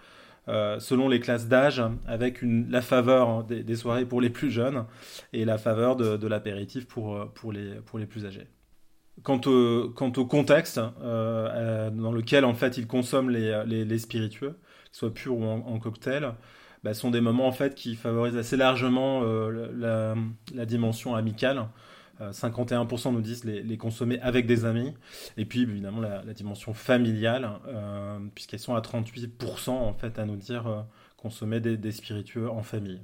euh, 0.50 0.80
selon 0.80 1.08
les 1.08 1.20
classes 1.20 1.48
d'âge, 1.48 1.84
avec 2.08 2.40
la 2.42 2.82
faveur 2.82 3.44
des, 3.44 3.76
soirées 3.76 4.06
pour 4.06 4.20
les 4.20 4.32
plus 4.32 4.50
jeunes 4.50 4.86
et 5.32 5.46
la 5.46 5.60
faveur 5.60 5.96
de, 5.96 6.28
l'apéritif 6.28 6.88
euh, 6.98 7.26
pour 7.26 7.52
les 7.52 8.06
plus 8.08 8.26
âgés. 8.26 8.48
Quant 9.24 9.42
au, 9.46 9.90
quant 9.90 10.12
au 10.16 10.26
contexte 10.26 10.80
euh, 11.02 11.90
dans 11.90 12.12
lequel 12.12 12.46
en 12.46 12.54
fait 12.54 12.78
ils 12.78 12.88
consomment 12.88 13.30
les, 13.30 14.00
spiritueux, 14.00 14.58
qu'ils 14.92 14.98
soient 14.98 15.14
purs 15.14 15.38
ou 15.38 15.44
en, 15.44 15.80
cocktail, 15.80 16.34
bah, 16.84 16.94
sont 16.94 17.12
des 17.12 17.22
moments 17.22 17.48
en 17.48 17.52
fait 17.52 17.76
qui 17.76 17.96
favorisent 17.96 18.38
assez 18.38 18.56
largement 18.58 19.22
la, 19.22 20.16
la, 20.54 20.66
dimension 20.66 21.16
amicale. 21.16 21.68
51% 22.20 23.08
euh, 23.08 23.12
nous 23.12 23.22
disent 23.22 23.46
les, 23.46 23.78
consommer 23.78 24.20
avec 24.22 24.46
des 24.46 24.66
amis. 24.66 24.94
Et 25.38 25.46
puis 25.46 25.62
évidemment 25.62 26.02
la, 26.02 26.34
dimension 26.34 26.74
familiale, 26.74 27.50
euh, 27.68 28.20
puisqu'elles 28.36 28.60
sont 28.60 28.76
à 28.76 28.82
38% 28.82 29.70
en 29.70 29.94
fait 29.94 30.20
à 30.20 30.26
nous 30.26 30.36
dire 30.36 30.68
euh, 30.68 30.82
consommer 31.18 31.60
des, 31.60 31.92
spiritueux 31.92 32.50
en 32.50 32.64
famille. 32.64 33.02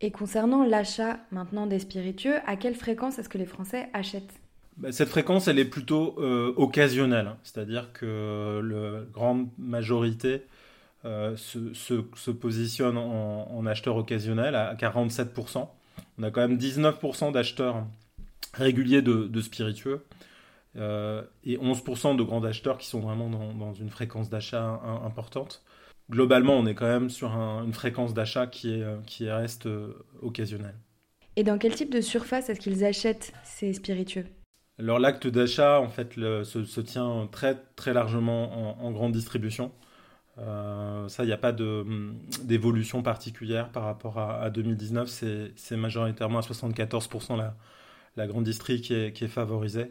Et 0.00 0.10
concernant 0.10 0.64
l'achat 0.64 1.20
maintenant 1.30 1.66
des 1.66 1.78
spiritueux, 1.78 2.36
à 2.46 2.56
quelle 2.56 2.74
fréquence 2.74 3.18
est-ce 3.18 3.28
que 3.28 3.38
les 3.38 3.46
Français 3.46 3.88
achètent? 3.92 4.41
Cette 4.90 5.08
fréquence, 5.08 5.48
elle 5.48 5.58
est 5.58 5.64
plutôt 5.64 6.16
occasionnelle, 6.56 7.36
c'est-à-dire 7.42 7.92
que 7.92 8.60
la 8.62 9.04
grande 9.12 9.48
majorité 9.58 10.42
se, 11.04 12.30
positionne 12.30 12.96
en, 12.96 13.66
acheteur 13.66 13.96
occasionnel 13.96 14.54
à 14.54 14.74
47%. 14.74 15.68
On 16.18 16.22
a 16.22 16.30
quand 16.30 16.40
même 16.40 16.58
19% 16.58 17.32
d'acheteurs 17.32 17.84
réguliers 18.54 19.02
de, 19.02 19.40
spiritueux 19.40 20.04
euh, 20.76 21.22
et 21.44 21.56
11% 21.58 22.16
de 22.16 22.22
grands 22.22 22.44
acheteurs 22.44 22.78
qui 22.78 22.86
sont 22.86 23.00
vraiment 23.00 23.28
dans, 23.28 23.72
une 23.74 23.90
fréquence 23.90 24.30
d'achat 24.30 24.80
importante. 25.04 25.62
Globalement, 26.10 26.58
on 26.58 26.66
est 26.66 26.74
quand 26.74 26.86
même 26.86 27.10
sur 27.10 27.30
une 27.30 27.72
fréquence 27.72 28.12
d'achat 28.12 28.46
qui, 28.46 28.82
qui 29.06 29.30
reste 29.30 29.66
euh, 29.66 30.04
occasionnelle. 30.20 30.74
Et 31.36 31.44
dans 31.44 31.56
quel 31.56 31.74
type 31.74 31.90
de 31.90 32.00
surface 32.00 32.50
est-ce 32.50 32.60
qu'ils 32.60 32.84
achètent 32.84 33.32
ces 33.44 33.72
spiritueux? 33.72 34.26
Alors 34.78 34.98
l'acte 34.98 35.26
d'achat, 35.26 35.80
en 35.80 35.88
fait, 35.88 36.14
se, 36.14 36.80
tient 36.80 37.28
très 37.30 37.56
très 37.76 37.92
largement 37.92 38.84
en, 38.84 38.90
grande 38.92 39.12
distribution. 39.12 39.72
Euh, 40.38 41.08
ça, 41.08 41.24
il 41.24 41.26
n'y 41.26 41.32
a 41.32 41.38
pas 41.38 41.52
d'évolution 41.52 43.02
particulière 43.02 43.70
par 43.70 43.84
rapport 43.84 44.18
à, 44.18 44.40
à 44.40 44.50
2019. 44.50 45.08
C'est 45.56 45.76
majoritairement 45.76 46.38
à 46.38 46.42
74% 46.42 47.36
là 47.36 47.54
la 48.16 48.26
grande 48.26 48.44
distrie 48.44 48.80
qui 48.80 48.94
est, 48.94 49.28
favorisée. 49.28 49.90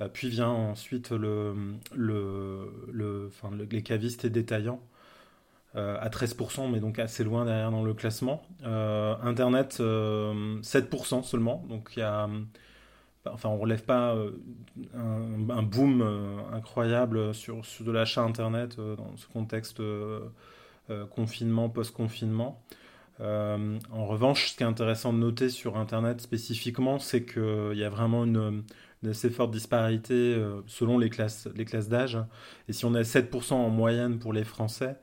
Euh, 0.00 0.08
puis 0.08 0.28
vient 0.28 0.48
ensuite 0.48 1.10
le, 1.10 1.54
le, 1.94 3.26
enfin, 3.28 3.50
les 3.70 3.82
cavistes 3.82 4.24
et 4.24 4.30
détaillants 4.30 4.80
euh, 5.76 5.98
à 6.00 6.08
13%, 6.08 6.70
mais 6.70 6.80
donc 6.80 6.98
assez 6.98 7.24
loin 7.24 7.44
derrière 7.44 7.70
dans 7.70 7.82
le 7.82 7.94
classement. 7.94 8.42
Internet, 8.62 9.80
7% 9.80 11.22
seulement. 11.24 11.64
Donc 11.68 11.90
il 11.96 12.00
y 12.00 12.02
a, 12.02 12.28
enfin, 13.32 13.48
on 13.48 13.58
relève 13.58 13.84
pas 13.84 14.16
un, 14.94 15.62
boom 15.62 16.02
incroyable 16.52 17.34
sur, 17.34 17.62
de 17.80 17.90
l'achat 17.90 18.22
Internet 18.22 18.76
dans 18.76 19.16
ce 19.16 19.26
contexte 19.26 19.82
confinement, 21.10 21.68
post-confinement. 21.68 22.62
Euh, 23.20 23.78
en 23.90 24.06
revanche, 24.06 24.50
ce 24.50 24.56
qui 24.56 24.62
est 24.62 24.66
intéressant 24.66 25.12
de 25.12 25.18
noter 25.18 25.48
sur 25.48 25.76
Internet 25.76 26.20
spécifiquement, 26.20 26.98
c'est 26.98 27.24
qu'il 27.24 27.76
y 27.76 27.84
a 27.84 27.90
vraiment 27.90 28.24
une, 28.24 28.62
assez 29.06 29.30
forte 29.30 29.50
disparité 29.50 30.14
euh, 30.14 30.60
selon 30.66 30.98
les 30.98 31.10
classes, 31.10 31.48
les 31.56 31.64
classes 31.64 31.88
d'âge. 31.88 32.18
Et 32.68 32.72
si 32.72 32.84
on 32.84 32.94
est 32.94 33.02
7% 33.02 33.54
en 33.54 33.70
moyenne 33.70 34.18
pour 34.18 34.32
les 34.32 34.44
Français, 34.44 34.96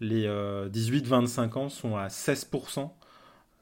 les 0.00 0.26
18-25 0.26 0.28
euh, 0.28 1.58
ans 1.58 1.68
sont 1.68 1.96
à 1.96 2.08
16% 2.08 2.90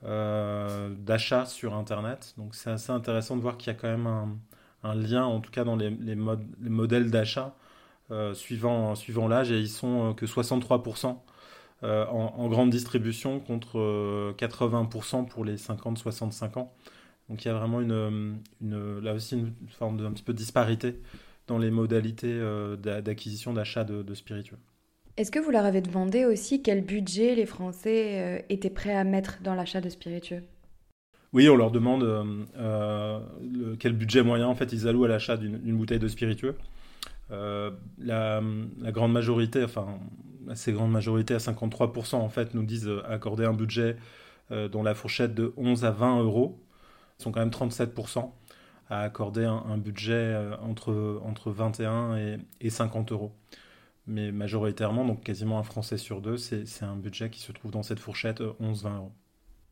d'achat 0.04 1.46
sur 1.46 1.75
Internet. 1.75 2.34
Donc 2.37 2.54
c'est 2.54 2.70
assez 2.70 2.92
intéressant 2.92 3.37
de 3.37 3.42
voir 3.42 3.56
qu'il 3.56 3.73
y 3.73 3.76
a 3.76 3.78
quand 3.78 3.88
même 3.88 4.38
un, 4.82 4.94
lien, 4.94 5.25
en 5.25 5.40
tout 5.40 5.50
cas 5.50 5.64
dans 5.64 5.76
les, 5.76 5.90
les, 5.90 6.14
les 6.14 6.70
modèles 6.70 7.11
d'achat, 7.11 7.54
suivant, 8.34 8.94
suivant 8.94 9.28
l'âge, 9.28 9.50
et 9.50 9.58
ils 9.58 9.68
sont 9.68 10.14
que 10.14 10.26
63% 10.26 11.16
euh, 11.84 12.06
en, 12.06 12.49
grande 12.49 12.70
distribution 12.70 13.40
contre 13.40 14.32
80% 14.38 15.20
euh, 15.20 15.23
pour 15.25 15.44
les 15.44 15.56
50-65 15.56 16.58
ans. 16.58 16.73
Donc 17.28 17.44
il 17.44 17.49
y 17.49 17.50
a 17.50 17.54
vraiment 17.54 17.80
une, 17.80 18.40
là 19.02 19.12
aussi 19.12 19.34
une 19.37 19.52
forme 19.68 19.99
de 19.99 20.06
un 20.06 20.12
petit 20.12 20.23
peu 20.23 20.32
de 20.32 20.38
disparité 20.38 21.00
dans 21.46 21.58
les 21.58 21.70
modalités 21.70 22.32
euh, 22.32 22.76
d'acquisition, 22.76 23.52
d'achat 23.52 23.84
de, 23.84 24.14
spiritueux. 24.14 24.58
Est-ce 25.16 25.30
que 25.30 25.38
vous 25.38 25.50
leur 25.50 25.64
avez 25.64 25.80
demandé 25.80 26.25
aussi 26.25 26.62
quel 26.62 26.83
budget 26.83 27.35
les 27.35 27.47
Français 27.47 28.44
étaient 28.49 28.71
prêts 28.71 28.94
à 28.94 29.04
mettre 29.04 29.38
dans 29.42 29.54
l'achat 29.54 29.80
de 29.80 29.88
spiritueux? 29.88 30.42
Oui, 31.33 31.49
on 31.49 31.56
leur 31.56 31.71
demande 31.71 32.04
quel 33.78 33.92
budget 33.92 34.23
moyen 34.23 34.49
en 34.49 34.54
fait 34.54 34.73
ils 34.73 34.88
allouent 34.88 35.04
à 35.04 35.09
l'achat 35.09 35.37
d'une 35.37 35.76
bouteille 35.76 36.00
de 36.00 36.09
spiritueux. 36.09 36.56
la, 37.30 38.40
grande 38.90 39.12
majorité, 39.12 39.62
enfin 39.62 40.00
assez 40.50 40.73
grande 40.73 40.90
majorité, 40.90 41.35
à 41.35 41.38
53%, 41.38 42.16
en 42.16 42.28
fait, 42.28 42.54
nous 42.54 42.64
disent 42.64 42.88
euh, 42.88 43.02
accorder 43.09 43.44
un 43.44 43.52
budget 43.52 43.97
euh, 44.50 44.68
dont 44.68 44.83
la 44.83 44.94
fourchette 44.94 45.35
de 45.35 45.52
11 45.56 45.85
à 45.85 45.90
20 45.90 46.23
euros. 46.23 46.61
Ils 47.18 47.23
sont 47.23 47.33
quand 47.33 47.40
même 47.40 47.50
37% 47.50 48.30
à 48.90 49.00
accorder 49.00 49.44
un, 49.44 49.78
budget 49.78 50.12
euh, 50.12 50.56
entre, 50.59 51.21
entre 51.25 51.50
21 51.50 52.16
et, 52.16 52.38
et 52.61 52.71
50 52.71 53.12
euros. 53.12 53.33
Mais 54.06 54.32
majoritairement, 54.32 55.04
donc 55.04 55.23
quasiment 55.23 55.58
un 55.58 55.62
Français 55.62 55.96
sur 55.96 56.20
deux, 56.20 56.37
c'est 56.37 56.82
un 56.82 56.96
budget 56.96 57.30
qui 57.30 57.40
se 57.40 57.52
trouve 57.52 57.70
dans 57.70 57.82
cette 57.82 58.00
fourchette 58.00 58.40
11-20 58.40 58.96
euros. 58.96 59.12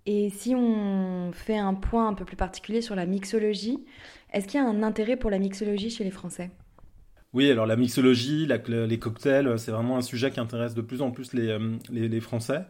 Et 0.07 0.31
si 0.31 0.55
on 0.57 1.31
fait 1.33 1.59
un 1.59 1.75
point 1.75 2.09
un 2.09 2.15
peu 2.15 2.25
plus 2.25 2.37
particulier 2.37 2.81
sur 2.81 2.97
la 2.97 3.07
mixologie, 3.07 3.85
est-ce 4.33 4.49
qu'il 4.49 4.61
y 4.61 4.63
a 4.63 4.67
un 4.67 4.83
intérêt 4.83 5.17
pour 5.17 5.31
la 5.31 5.39
mixologie 5.39 5.91
chez 5.91 6.03
les 6.03 6.11
Français? 6.11 6.51
Oui, 7.33 7.51
alors 7.51 7.67
la 7.67 7.77
mixologie, 7.77 8.47
les 8.47 8.99
cocktails, 8.99 9.59
c'est 9.59 9.71
vraiment 9.71 9.97
un 9.97 10.03
sujet 10.03 10.31
qui 10.31 10.41
intéresse 10.41 10.75
de 10.75 10.83
plus 10.83 11.01
en 11.01 11.11
plus 11.11 11.33
les, 11.33 11.49
euh, 11.49 11.77
les, 11.91 12.21
Français. 12.21 12.65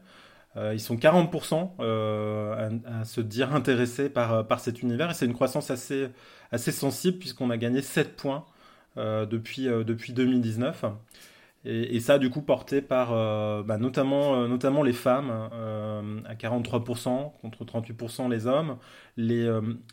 Euh, 0.56 0.72
ils 0.74 0.80
sont 0.80 0.96
40% 0.96 1.70
euh, 1.80 2.70
à, 2.86 3.04
se 3.04 3.20
dire 3.20 3.54
intéressés 3.54 4.08
par, 4.08 4.46
par 4.46 4.60
cet 4.60 4.82
univers 4.82 5.10
et 5.10 5.14
c'est 5.14 5.26
une 5.26 5.34
croissance 5.34 5.70
assez, 5.70 6.08
assez 6.52 6.70
sensible 6.70 7.18
puisqu'on 7.18 7.50
a 7.50 7.56
gagné 7.56 7.82
7 7.82 8.14
points 8.16 8.44
depuis, 8.96 9.64
depuis 9.64 10.12
2019. 10.12 10.84
Et, 11.64 12.00
ça, 12.00 12.18
du 12.18 12.28
coup, 12.28 12.42
porté 12.42 12.82
par 12.82 13.10
bah, 13.64 13.78
notamment, 13.78 14.48
notamment 14.48 14.82
les 14.82 14.92
femmes 14.92 15.30
à 15.30 16.34
43% 16.34 17.32
contre 17.40 17.64
38% 17.64 18.28
les 18.28 18.48
hommes, 18.48 18.78
les, 19.16 19.48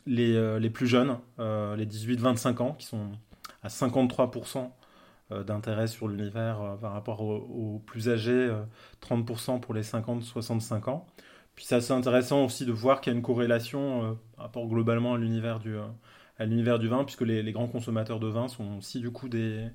les, 0.08 0.60
les 0.60 0.70
plus 0.72 0.88
jeunes, 0.88 1.20
les 1.38 1.86
18-25 1.86 2.62
ans 2.64 2.74
qui 2.74 2.88
sont 2.88 3.12
à 3.62 3.68
53% 3.68 4.72
euh, 5.32 5.44
d'intérêt 5.44 5.88
sur 5.88 6.08
l'univers 6.08 6.62
euh, 6.62 6.76
par 6.76 6.94
rapport 6.94 7.22
aux, 7.22 7.80
plus 7.86 8.10
âgés, 8.10 8.50
30% 9.02 9.58
euh, 9.58 9.60
pour 9.60 9.74
les 9.74 9.84
50-65 9.84 10.90
ans. 10.90 11.06
Puis 11.56 11.66
c'est 11.66 11.92
intéressant 11.92 12.46
aussi 12.46 12.66
de 12.66 12.72
voir 12.72 13.02
qu'il 13.02 13.14
y 13.14 13.16
a 13.16 13.18
une 13.18 13.24
corrélation 13.24 14.18
par 14.36 14.46
rapport 14.46 14.68
globalement 14.68 15.16
à 15.16 15.18
l'univers 15.18 15.60
du, 15.60 15.76
à 16.38 16.46
l'univers 16.46 16.80
du 16.80 16.88
vin, 16.88 17.04
puisque 17.04 17.22
les, 17.22 17.52
grands 17.52 17.68
consommateurs 17.68 18.20
de 18.20 18.28
vin 18.28 18.48
sont 18.48 18.78
aussi 18.78 19.02
du 19.02 19.12
coup 19.12 19.28
des, 19.28 19.68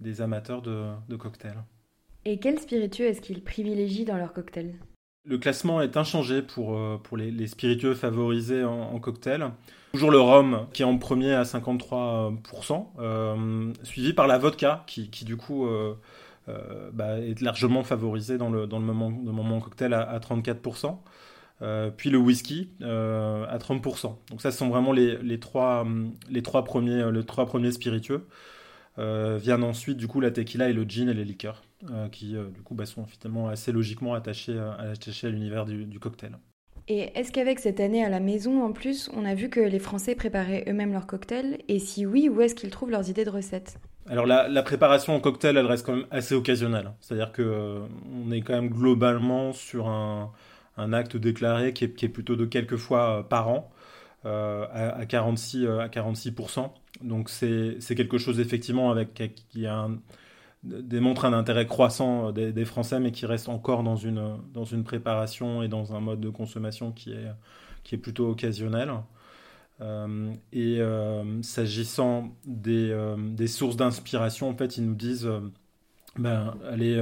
des 0.00 0.20
amateurs 0.20 0.62
de, 0.62 0.86
de 1.08 1.16
cocktails. 1.16 1.62
Et 2.24 2.38
quel 2.38 2.58
spiritueux 2.58 3.06
est-ce 3.06 3.20
qu'ils 3.20 3.42
privilégient 3.42 4.04
dans 4.04 4.16
leurs 4.16 4.32
cocktails 4.32 4.74
Le 5.26 5.38
classement 5.38 5.82
est 5.82 5.96
inchangé 5.96 6.42
pour, 6.42 6.78
pour 7.02 7.16
les, 7.16 7.46
spiritueux 7.46 7.94
favorisés 7.94 8.64
en, 8.64 8.98
cocktail. 8.98 9.50
Toujours 9.92 10.10
le 10.10 10.20
rhum 10.20 10.66
qui 10.72 10.82
est 10.82 10.86
en 10.86 10.96
premier 10.96 11.34
à 11.34 11.42
53%, 11.42 13.74
suivi 13.82 14.12
par 14.14 14.26
la 14.26 14.38
vodka 14.38 14.84
qui, 14.86 15.10
qui 15.10 15.26
du 15.26 15.36
coup 15.36 15.68
bah, 16.46 17.20
est 17.20 17.42
largement 17.42 17.84
favorisé 17.84 18.38
dans 18.38 18.48
le, 18.48 18.66
dans 18.66 18.78
le 18.78 18.86
moment, 18.86 19.10
le 19.10 19.32
moment 19.32 19.60
cocktail 19.60 19.92
à, 19.92 20.00
à 20.00 20.18
34%. 20.18 20.96
Euh, 21.62 21.90
puis 21.90 22.10
le 22.10 22.18
whisky 22.18 22.70
euh, 22.82 23.46
à 23.48 23.58
30%. 23.58 24.16
Donc 24.30 24.42
ça, 24.42 24.50
ce 24.50 24.58
sont 24.58 24.68
vraiment 24.68 24.92
les, 24.92 25.16
les, 25.18 25.38
trois, 25.38 25.86
les, 26.28 26.42
trois, 26.42 26.64
premiers, 26.64 27.00
euh, 27.00 27.12
les 27.12 27.24
trois 27.24 27.46
premiers 27.46 27.72
spiritueux. 27.72 28.26
Viennent 28.96 29.64
ensuite 29.64 29.96
du 29.96 30.06
coup 30.06 30.20
la 30.20 30.30
tequila 30.30 30.68
et 30.68 30.72
le 30.72 30.84
gin 30.84 31.08
et 31.08 31.14
les 31.14 31.24
liqueurs, 31.24 31.62
qui 32.12 32.34
du 32.34 32.62
coup 32.62 32.74
bah, 32.74 32.86
sont 32.86 33.06
finalement 33.06 33.48
assez 33.48 33.72
logiquement 33.72 34.14
attachés, 34.14 34.58
à 34.58 35.28
l'univers 35.28 35.64
du, 35.64 35.84
du, 35.84 35.98
cocktail. 35.98 36.38
Et 36.86 37.10
est-ce 37.18 37.32
qu'avec 37.32 37.60
cette 37.60 37.80
année 37.80 38.04
à 38.04 38.10
la 38.10 38.20
maison, 38.20 38.62
en 38.62 38.72
plus, 38.72 39.10
on 39.14 39.24
a 39.24 39.34
vu 39.34 39.48
que 39.48 39.60
les 39.60 39.78
Français 39.78 40.14
préparaient 40.14 40.64
eux-mêmes 40.68 40.92
leurs 40.92 41.06
cocktails? 41.06 41.58
Et 41.68 41.78
si 41.78 42.04
oui, 42.04 42.28
où 42.28 42.40
est-ce 42.42 42.54
qu'ils 42.54 42.70
trouvent 42.70 42.90
leurs 42.90 43.08
idées 43.08 43.24
de 43.24 43.30
recettes? 43.30 43.78
Alors 44.06 44.26
la, 44.26 44.48
la, 44.48 44.62
préparation 44.62 45.14
en 45.14 45.20
cocktail, 45.20 45.56
elle 45.56 45.66
reste 45.66 45.86
quand 45.86 45.96
même 45.96 46.06
assez 46.10 46.34
occasionnelle. 46.34 46.92
C'est-à-dire 47.00 47.32
que 47.32 47.80
on 48.12 48.30
est 48.30 48.42
quand 48.42 48.52
même 48.52 48.68
globalement 48.68 49.54
sur 49.54 49.88
un, 49.88 50.30
un 50.76 50.92
acte 50.92 51.16
déclaré 51.16 51.72
qui 51.72 51.84
est, 51.84 52.08
plutôt 52.08 52.36
de 52.36 52.44
quelques 52.44 52.76
fois 52.76 53.18
euh, 53.18 53.22
par 53.22 53.48
an. 53.48 53.70
Euh, 54.26 54.66
à, 54.72 55.04
46, 55.04 55.66
à 55.66 55.88
46%. 55.88 56.70
Euh, 57.04 57.08
Donc 57.08 57.30
c'est 57.30 57.94
quelque 57.94 58.18
chose 58.18 58.40
effectivement 58.40 58.90
avec, 58.90 59.14
qui 59.50 59.66
a 59.66 59.88
démontre 60.62 61.26
un 61.26 61.34
intérêt 61.34 61.66
croissant 61.66 62.32
des, 62.32 62.64
Français, 62.64 62.98
mais 62.98 63.12
qui 63.12 63.26
reste 63.26 63.50
encore 63.50 63.82
dans 63.82 63.96
une, 63.96 64.38
dans 64.54 64.64
une 64.64 64.82
préparation 64.82 65.62
et 65.62 65.68
dans 65.68 65.94
un 65.94 66.00
mode 66.00 66.20
de 66.20 66.30
consommation 66.30 66.90
qui 66.90 67.12
est, 67.12 67.28
qui 67.82 67.94
est 67.94 67.98
plutôt 67.98 68.30
occasionnel. 68.30 68.90
et 70.52 70.80
s'agissant 71.42 72.34
des, 72.46 72.96
des, 73.18 73.46
sources 73.46 73.76
d'inspiration, 73.76 74.48
en 74.48 74.56
fait, 74.56 74.78
ils 74.78 74.86
nous 74.86 74.94
disent, 74.94 75.28
ben, 76.16 76.54
allez 76.66 76.98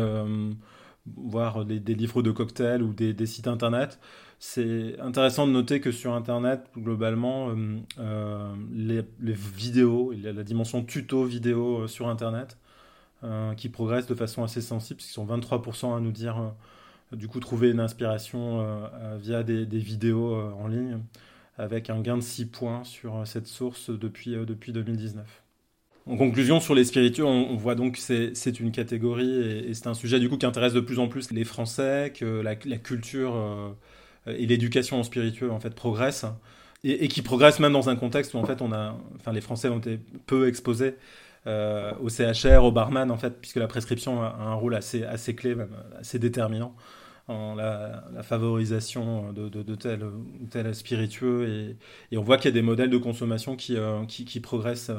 voir 1.07 1.65
des, 1.65 1.95
livres 1.95 2.23
de 2.23 2.31
cocktails 2.31 2.83
ou 2.83 2.93
des, 2.93 3.27
sites 3.27 3.49
internet. 3.49 3.99
C'est 4.45 4.99
intéressant 4.99 5.47
de 5.47 5.53
noter 5.53 5.79
que 5.81 5.93
sur 5.93 6.15
internet, 6.15 6.69
globalement, 6.77 7.51
euh, 7.51 7.79
euh, 8.01 8.53
les, 8.75 9.05
vidéos, 9.33 10.13
il 10.13 10.21
y 10.21 10.27
a 10.27 10.33
la 10.33 10.43
dimension 10.43 10.83
tuto 10.83 11.25
vidéo 11.25 11.83
euh, 11.83 11.87
sur 11.87 12.09
internet 12.09 12.59
qui 13.57 13.69
progresse 13.69 14.09
de 14.09 14.17
façon 14.17 14.43
assez 14.43 14.61
sensible, 14.61 14.97
puisqu'ils 14.97 15.15
sont 15.15 15.25
23% 15.25 15.97
à 15.97 16.01
nous 16.01 16.11
dire 16.11 16.55
du 17.13 17.29
coup 17.29 17.39
trouver 17.39 17.71
une 17.71 17.79
inspiration 17.79 18.67
via 19.21 19.45
des, 19.45 19.65
vidéos 19.79 20.35
en 20.35 20.67
ligne, 20.67 20.99
avec 21.57 21.89
un 21.89 22.01
gain 22.01 22.17
de 22.17 22.21
6 22.21 22.47
points 22.47 22.83
sur 22.83 23.25
cette 23.25 23.47
source 23.47 23.91
depuis, 23.91 24.33
depuis 24.33 24.73
2019. 24.73 25.25
En 26.07 26.17
conclusion, 26.17 26.59
sur 26.59 26.75
les 26.75 26.85
spiritueux, 26.85 27.25
on, 27.25 27.57
voit 27.57 27.77
donc 27.77 27.95
que 27.95 28.33
c'est 28.35 28.59
une 28.59 28.73
catégorie 28.73 29.69
et, 29.69 29.73
c'est 29.75 29.87
un 29.87 29.95
sujet 29.95 30.19
du 30.19 30.29
coup 30.29 30.37
qui 30.37 30.47
intéresse 30.47 30.73
de 30.73 30.81
plus 30.81 30.99
en 30.99 31.07
plus 31.07 31.31
les 31.31 31.45
Français, 31.45 32.13
que 32.13 32.41
la, 32.41 32.57
culture 32.57 33.37
et 34.27 34.47
l'éducation 34.47 35.01
en 35.01 35.03
spiritueux 35.03 35.51
en 35.51 35.61
fait 35.61 35.75
progressent 35.75 36.27
et, 36.85 37.09
qui 37.09 37.23
progressent 37.23 37.61
même 37.61 37.73
dans 37.73 37.89
un 37.89 37.97
contexte 37.97 38.35
où 38.35 38.39
en 38.39 38.45
fait 38.45 38.61
on 38.61 38.73
a, 38.73 38.97
enfin 39.17 39.33
les 39.33 39.41
Français 39.41 39.69
ont 39.69 39.79
été 39.79 40.01
peu 40.27 40.49
exposés 40.49 40.97
euh, 41.47 41.93
au 42.01 42.09
CHR, 42.09 42.65
au 42.65 42.73
barman 42.73 43.11
en 43.11 43.17
fait, 43.17 43.41
puisque 43.41 43.57
la 43.57 43.67
prescription 43.67 44.23
a 44.23 44.37
un 44.39 44.55
rôle 44.55 44.75
assez 44.75 45.05
assez 45.05 45.35
clé, 45.35 45.55
même 45.55 45.75
assez 45.99 46.19
déterminant 46.19 46.75
en 47.29 47.55
la, 47.55 48.03
favorisation 48.23 49.33
de, 49.33 49.49
de, 49.49 49.75
tel 49.77 50.03
ou 50.05 50.47
tel 50.51 50.75
spiritueux 50.75 51.77
et, 52.11 52.17
on 52.17 52.23
voit 52.23 52.37
qu'il 52.37 52.47
y 52.47 52.49
a 52.49 52.55
des 52.55 52.63
modèles 52.63 52.91
de 52.91 52.99
consommation 52.99 53.57
qui, 53.57 53.77
euh, 53.77 54.05
qui, 54.07 54.41
progressent. 54.41 54.91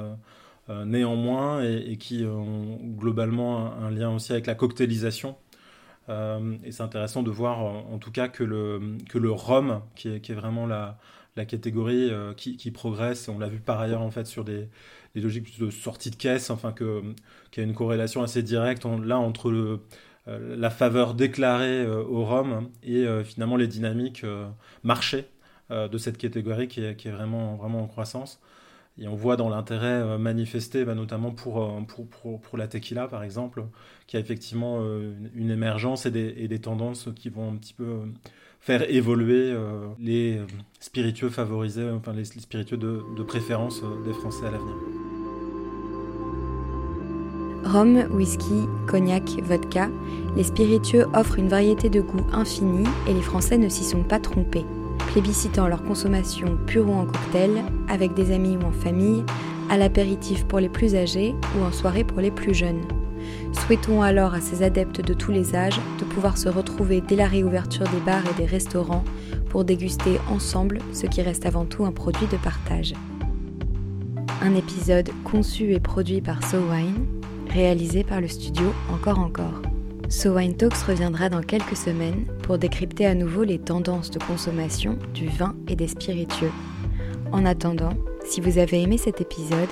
Euh, 0.70 0.86
néanmoins 0.86 1.62
et, 1.62 1.98
qui 1.98 2.24
ont 2.24 2.80
globalement 2.96 3.74
un, 3.74 3.92
lien 3.92 4.16
aussi 4.16 4.32
avec 4.32 4.48
la 4.48 4.56
cocktailisation. 4.56 5.36
Euh, 6.10 6.58
et 6.64 6.72
c'est 6.72 6.84
intéressant 6.84 7.24
de 7.24 7.32
voir 7.32 7.60
en, 7.60 7.98
tout 7.98 8.12
cas 8.12 8.28
que 8.28 8.44
le, 8.44 8.98
que 9.10 9.18
le 9.18 9.32
rhum, 9.32 9.82
qui 9.96 10.10
est, 10.10 10.22
qui 10.22 10.34
vraiment 10.34 10.68
la, 10.68 10.98
la 11.36 11.46
catégorie 11.46 12.10
euh, 12.12 12.34
qui, 12.34 12.58
qui, 12.58 12.72
progresse, 12.72 13.30
on 13.30 13.40
l'a 13.40 13.48
vu 13.48 13.60
par 13.60 13.80
ailleurs 13.80 14.02
en 14.02 14.12
fait 14.12 14.26
sur 14.26 14.44
des, 14.44 14.68
des 15.16 15.22
logiques 15.22 15.60
de 15.60 15.70
sortie 15.70 16.12
de 16.12 16.16
caisse, 16.16 16.50
enfin 16.50 16.74
que 16.74 17.02
qu'il 17.52 17.64
y 17.64 17.66
a 17.66 17.70
une 17.70 17.76
corrélation 17.76 18.24
assez 18.24 18.44
directe 18.44 18.86
là 18.86 19.18
entre 19.18 19.52
le, 19.52 19.80
la 20.28 20.70
faveur 20.70 21.14
déclarée 21.14 21.86
au 21.86 22.24
rhum 22.24 22.70
et 22.82 23.06
finalement 23.26 23.58
les 23.58 23.68
dynamiques 23.68 24.26
marché 24.84 25.26
de 25.70 25.98
cette 25.98 26.18
catégorie 26.18 26.68
qui 26.68 26.84
est, 26.84 26.96
qui 26.96 27.10
est, 27.10 27.12
vraiment, 27.12 27.56
vraiment 27.56 27.84
en 27.84 27.88
croissance. 27.88 28.42
Et 29.00 29.08
on 29.08 29.16
voit 29.16 29.38
dans 29.38 29.50
l'intérêt 29.50 29.88
euh, 29.88 30.18
manifesté, 30.18 30.86
bah, 30.86 30.94
notamment 30.94 31.32
pour, 31.32 31.64
euh, 31.64 31.82
pour, 31.88 32.08
pour, 32.08 32.40
pour, 32.40 32.58
la 32.58 32.68
tequila, 32.68 33.08
par 33.08 33.24
exemple, 33.24 33.64
qui 34.06 34.18
a 34.18 34.20
effectivement 34.20 34.80
euh, 34.82 35.14
une 35.34 35.50
émergence 35.50 36.06
et 36.06 36.12
des, 36.12 36.34
et 36.38 36.48
des, 36.48 36.60
tendances 36.60 37.10
qui 37.16 37.30
vont 37.30 37.52
un 37.52 37.56
petit 37.56 37.74
peu 37.74 38.02
faire 38.60 38.90
évoluer 38.90 39.54
les 40.00 40.40
spiritueux 40.80 41.30
favorisés, 41.30 41.90
enfin 41.90 42.14
les, 42.14 42.24
spiritueux 42.24 42.78
de, 42.78 43.02
de 43.18 43.24
préférence 43.24 43.82
des 44.06 44.14
Français 44.14 44.46
à 44.46 44.52
l'avenir. 44.52 44.76
Rhum, 47.66 47.98
whisky, 48.16 48.68
cognac, 48.88 49.24
vodka, 49.42 49.90
les 50.38 50.44
spiritueux 50.44 51.08
offrent 51.14 51.40
une 51.40 51.50
variété 51.50 51.90
de 51.90 52.00
goûts 52.00 52.26
infinie 52.32 52.88
et 53.08 53.14
les 53.14 53.22
Français 53.22 53.58
ne 53.58 53.68
s'y 53.68 53.84
sont 53.84 54.04
pas 54.04 54.20
trompés 54.20 54.66
plébiscitant 55.14 55.68
leur 55.68 55.84
consommation 55.84 56.58
pure 56.66 56.90
ou 56.90 56.94
en 56.94 57.06
cocktail, 57.06 57.64
avec 57.88 58.16
des 58.16 58.34
amis 58.34 58.58
ou 58.58 58.66
en 58.66 58.72
famille, 58.72 59.24
à 59.70 59.78
l'apéritif 59.78 60.44
pour 60.46 60.60
les 60.60 60.70
plus 60.70 60.96
âgés 60.96 61.36
ou 61.56 61.64
en 61.64 61.72
soirée 61.72 62.04
pour 62.04 62.20
les 62.20 62.32
plus 62.32 62.56
jeunes. 62.56 62.82
Souhaitons 63.54 64.02
alors 64.02 64.34
à 64.34 64.42
ces 64.42 64.64
adeptes 64.64 65.02
de 65.02 65.14
tous 65.14 65.32
les 65.32 65.56
âges 65.56 65.80
de 66.00 66.06
pouvoir 66.06 66.36
se 66.36 66.50
retrouver 66.50 67.00
dès 67.00 67.16
la 67.16 67.28
réouverture 67.28 67.88
des 67.90 68.00
bars 68.04 68.24
et 68.32 68.42
des 68.42 68.48
restaurants 68.48 69.04
pour 69.50 69.64
déguster 69.64 70.20
ensemble 70.32 70.80
ce 70.94 71.06
qui 71.06 71.22
reste 71.22 71.46
avant 71.46 71.66
tout 71.66 71.86
un 71.86 71.92
produit 71.92 72.26
de 72.26 72.38
partage. 72.38 72.96
Un 74.42 74.56
épisode 74.56 75.12
conçu 75.24 75.74
et 75.74 75.80
produit 75.80 76.22
par 76.22 76.44
So 76.44 76.58
Wine, 76.58 77.06
réalisé 77.52 78.04
par 78.04 78.20
le 78.20 78.28
studio 78.28 78.74
Encore 78.92 79.20
Encore. 79.20 79.73
So 80.14 80.36
Wine 80.36 80.56
Talks 80.56 80.84
reviendra 80.84 81.28
dans 81.28 81.42
quelques 81.42 81.76
semaines 81.76 82.28
pour 82.44 82.60
décrypter 82.60 83.08
à 83.08 83.16
nouveau 83.16 83.44
les 83.44 83.58
tendances 83.58 84.12
de 84.12 84.20
consommation 84.20 84.96
du 85.16 85.28
vin 85.28 85.56
et 85.68 85.76
des 85.76 85.88
spiritueux. 85.88 86.52
En 87.32 87.46
attendant, 87.46 87.94
si 88.24 88.40
vous 88.40 88.60
avez 88.60 88.84
aimé 88.84 89.00
cet 89.00 89.22
épisode, 89.22 89.70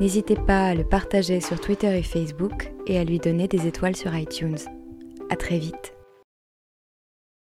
n'hésitez 0.00 0.36
pas 0.36 0.68
à 0.68 0.74
le 0.76 0.84
partager 0.84 1.40
sur 1.40 1.60
Twitter 1.60 1.98
et 1.98 2.04
Facebook 2.04 2.72
et 2.86 2.98
à 2.98 3.04
lui 3.04 3.18
donner 3.18 3.48
des 3.48 3.66
étoiles 3.66 3.96
sur 3.96 4.14
iTunes. 4.16 4.58
À 5.28 5.34
très 5.34 5.58
vite. 5.58 5.92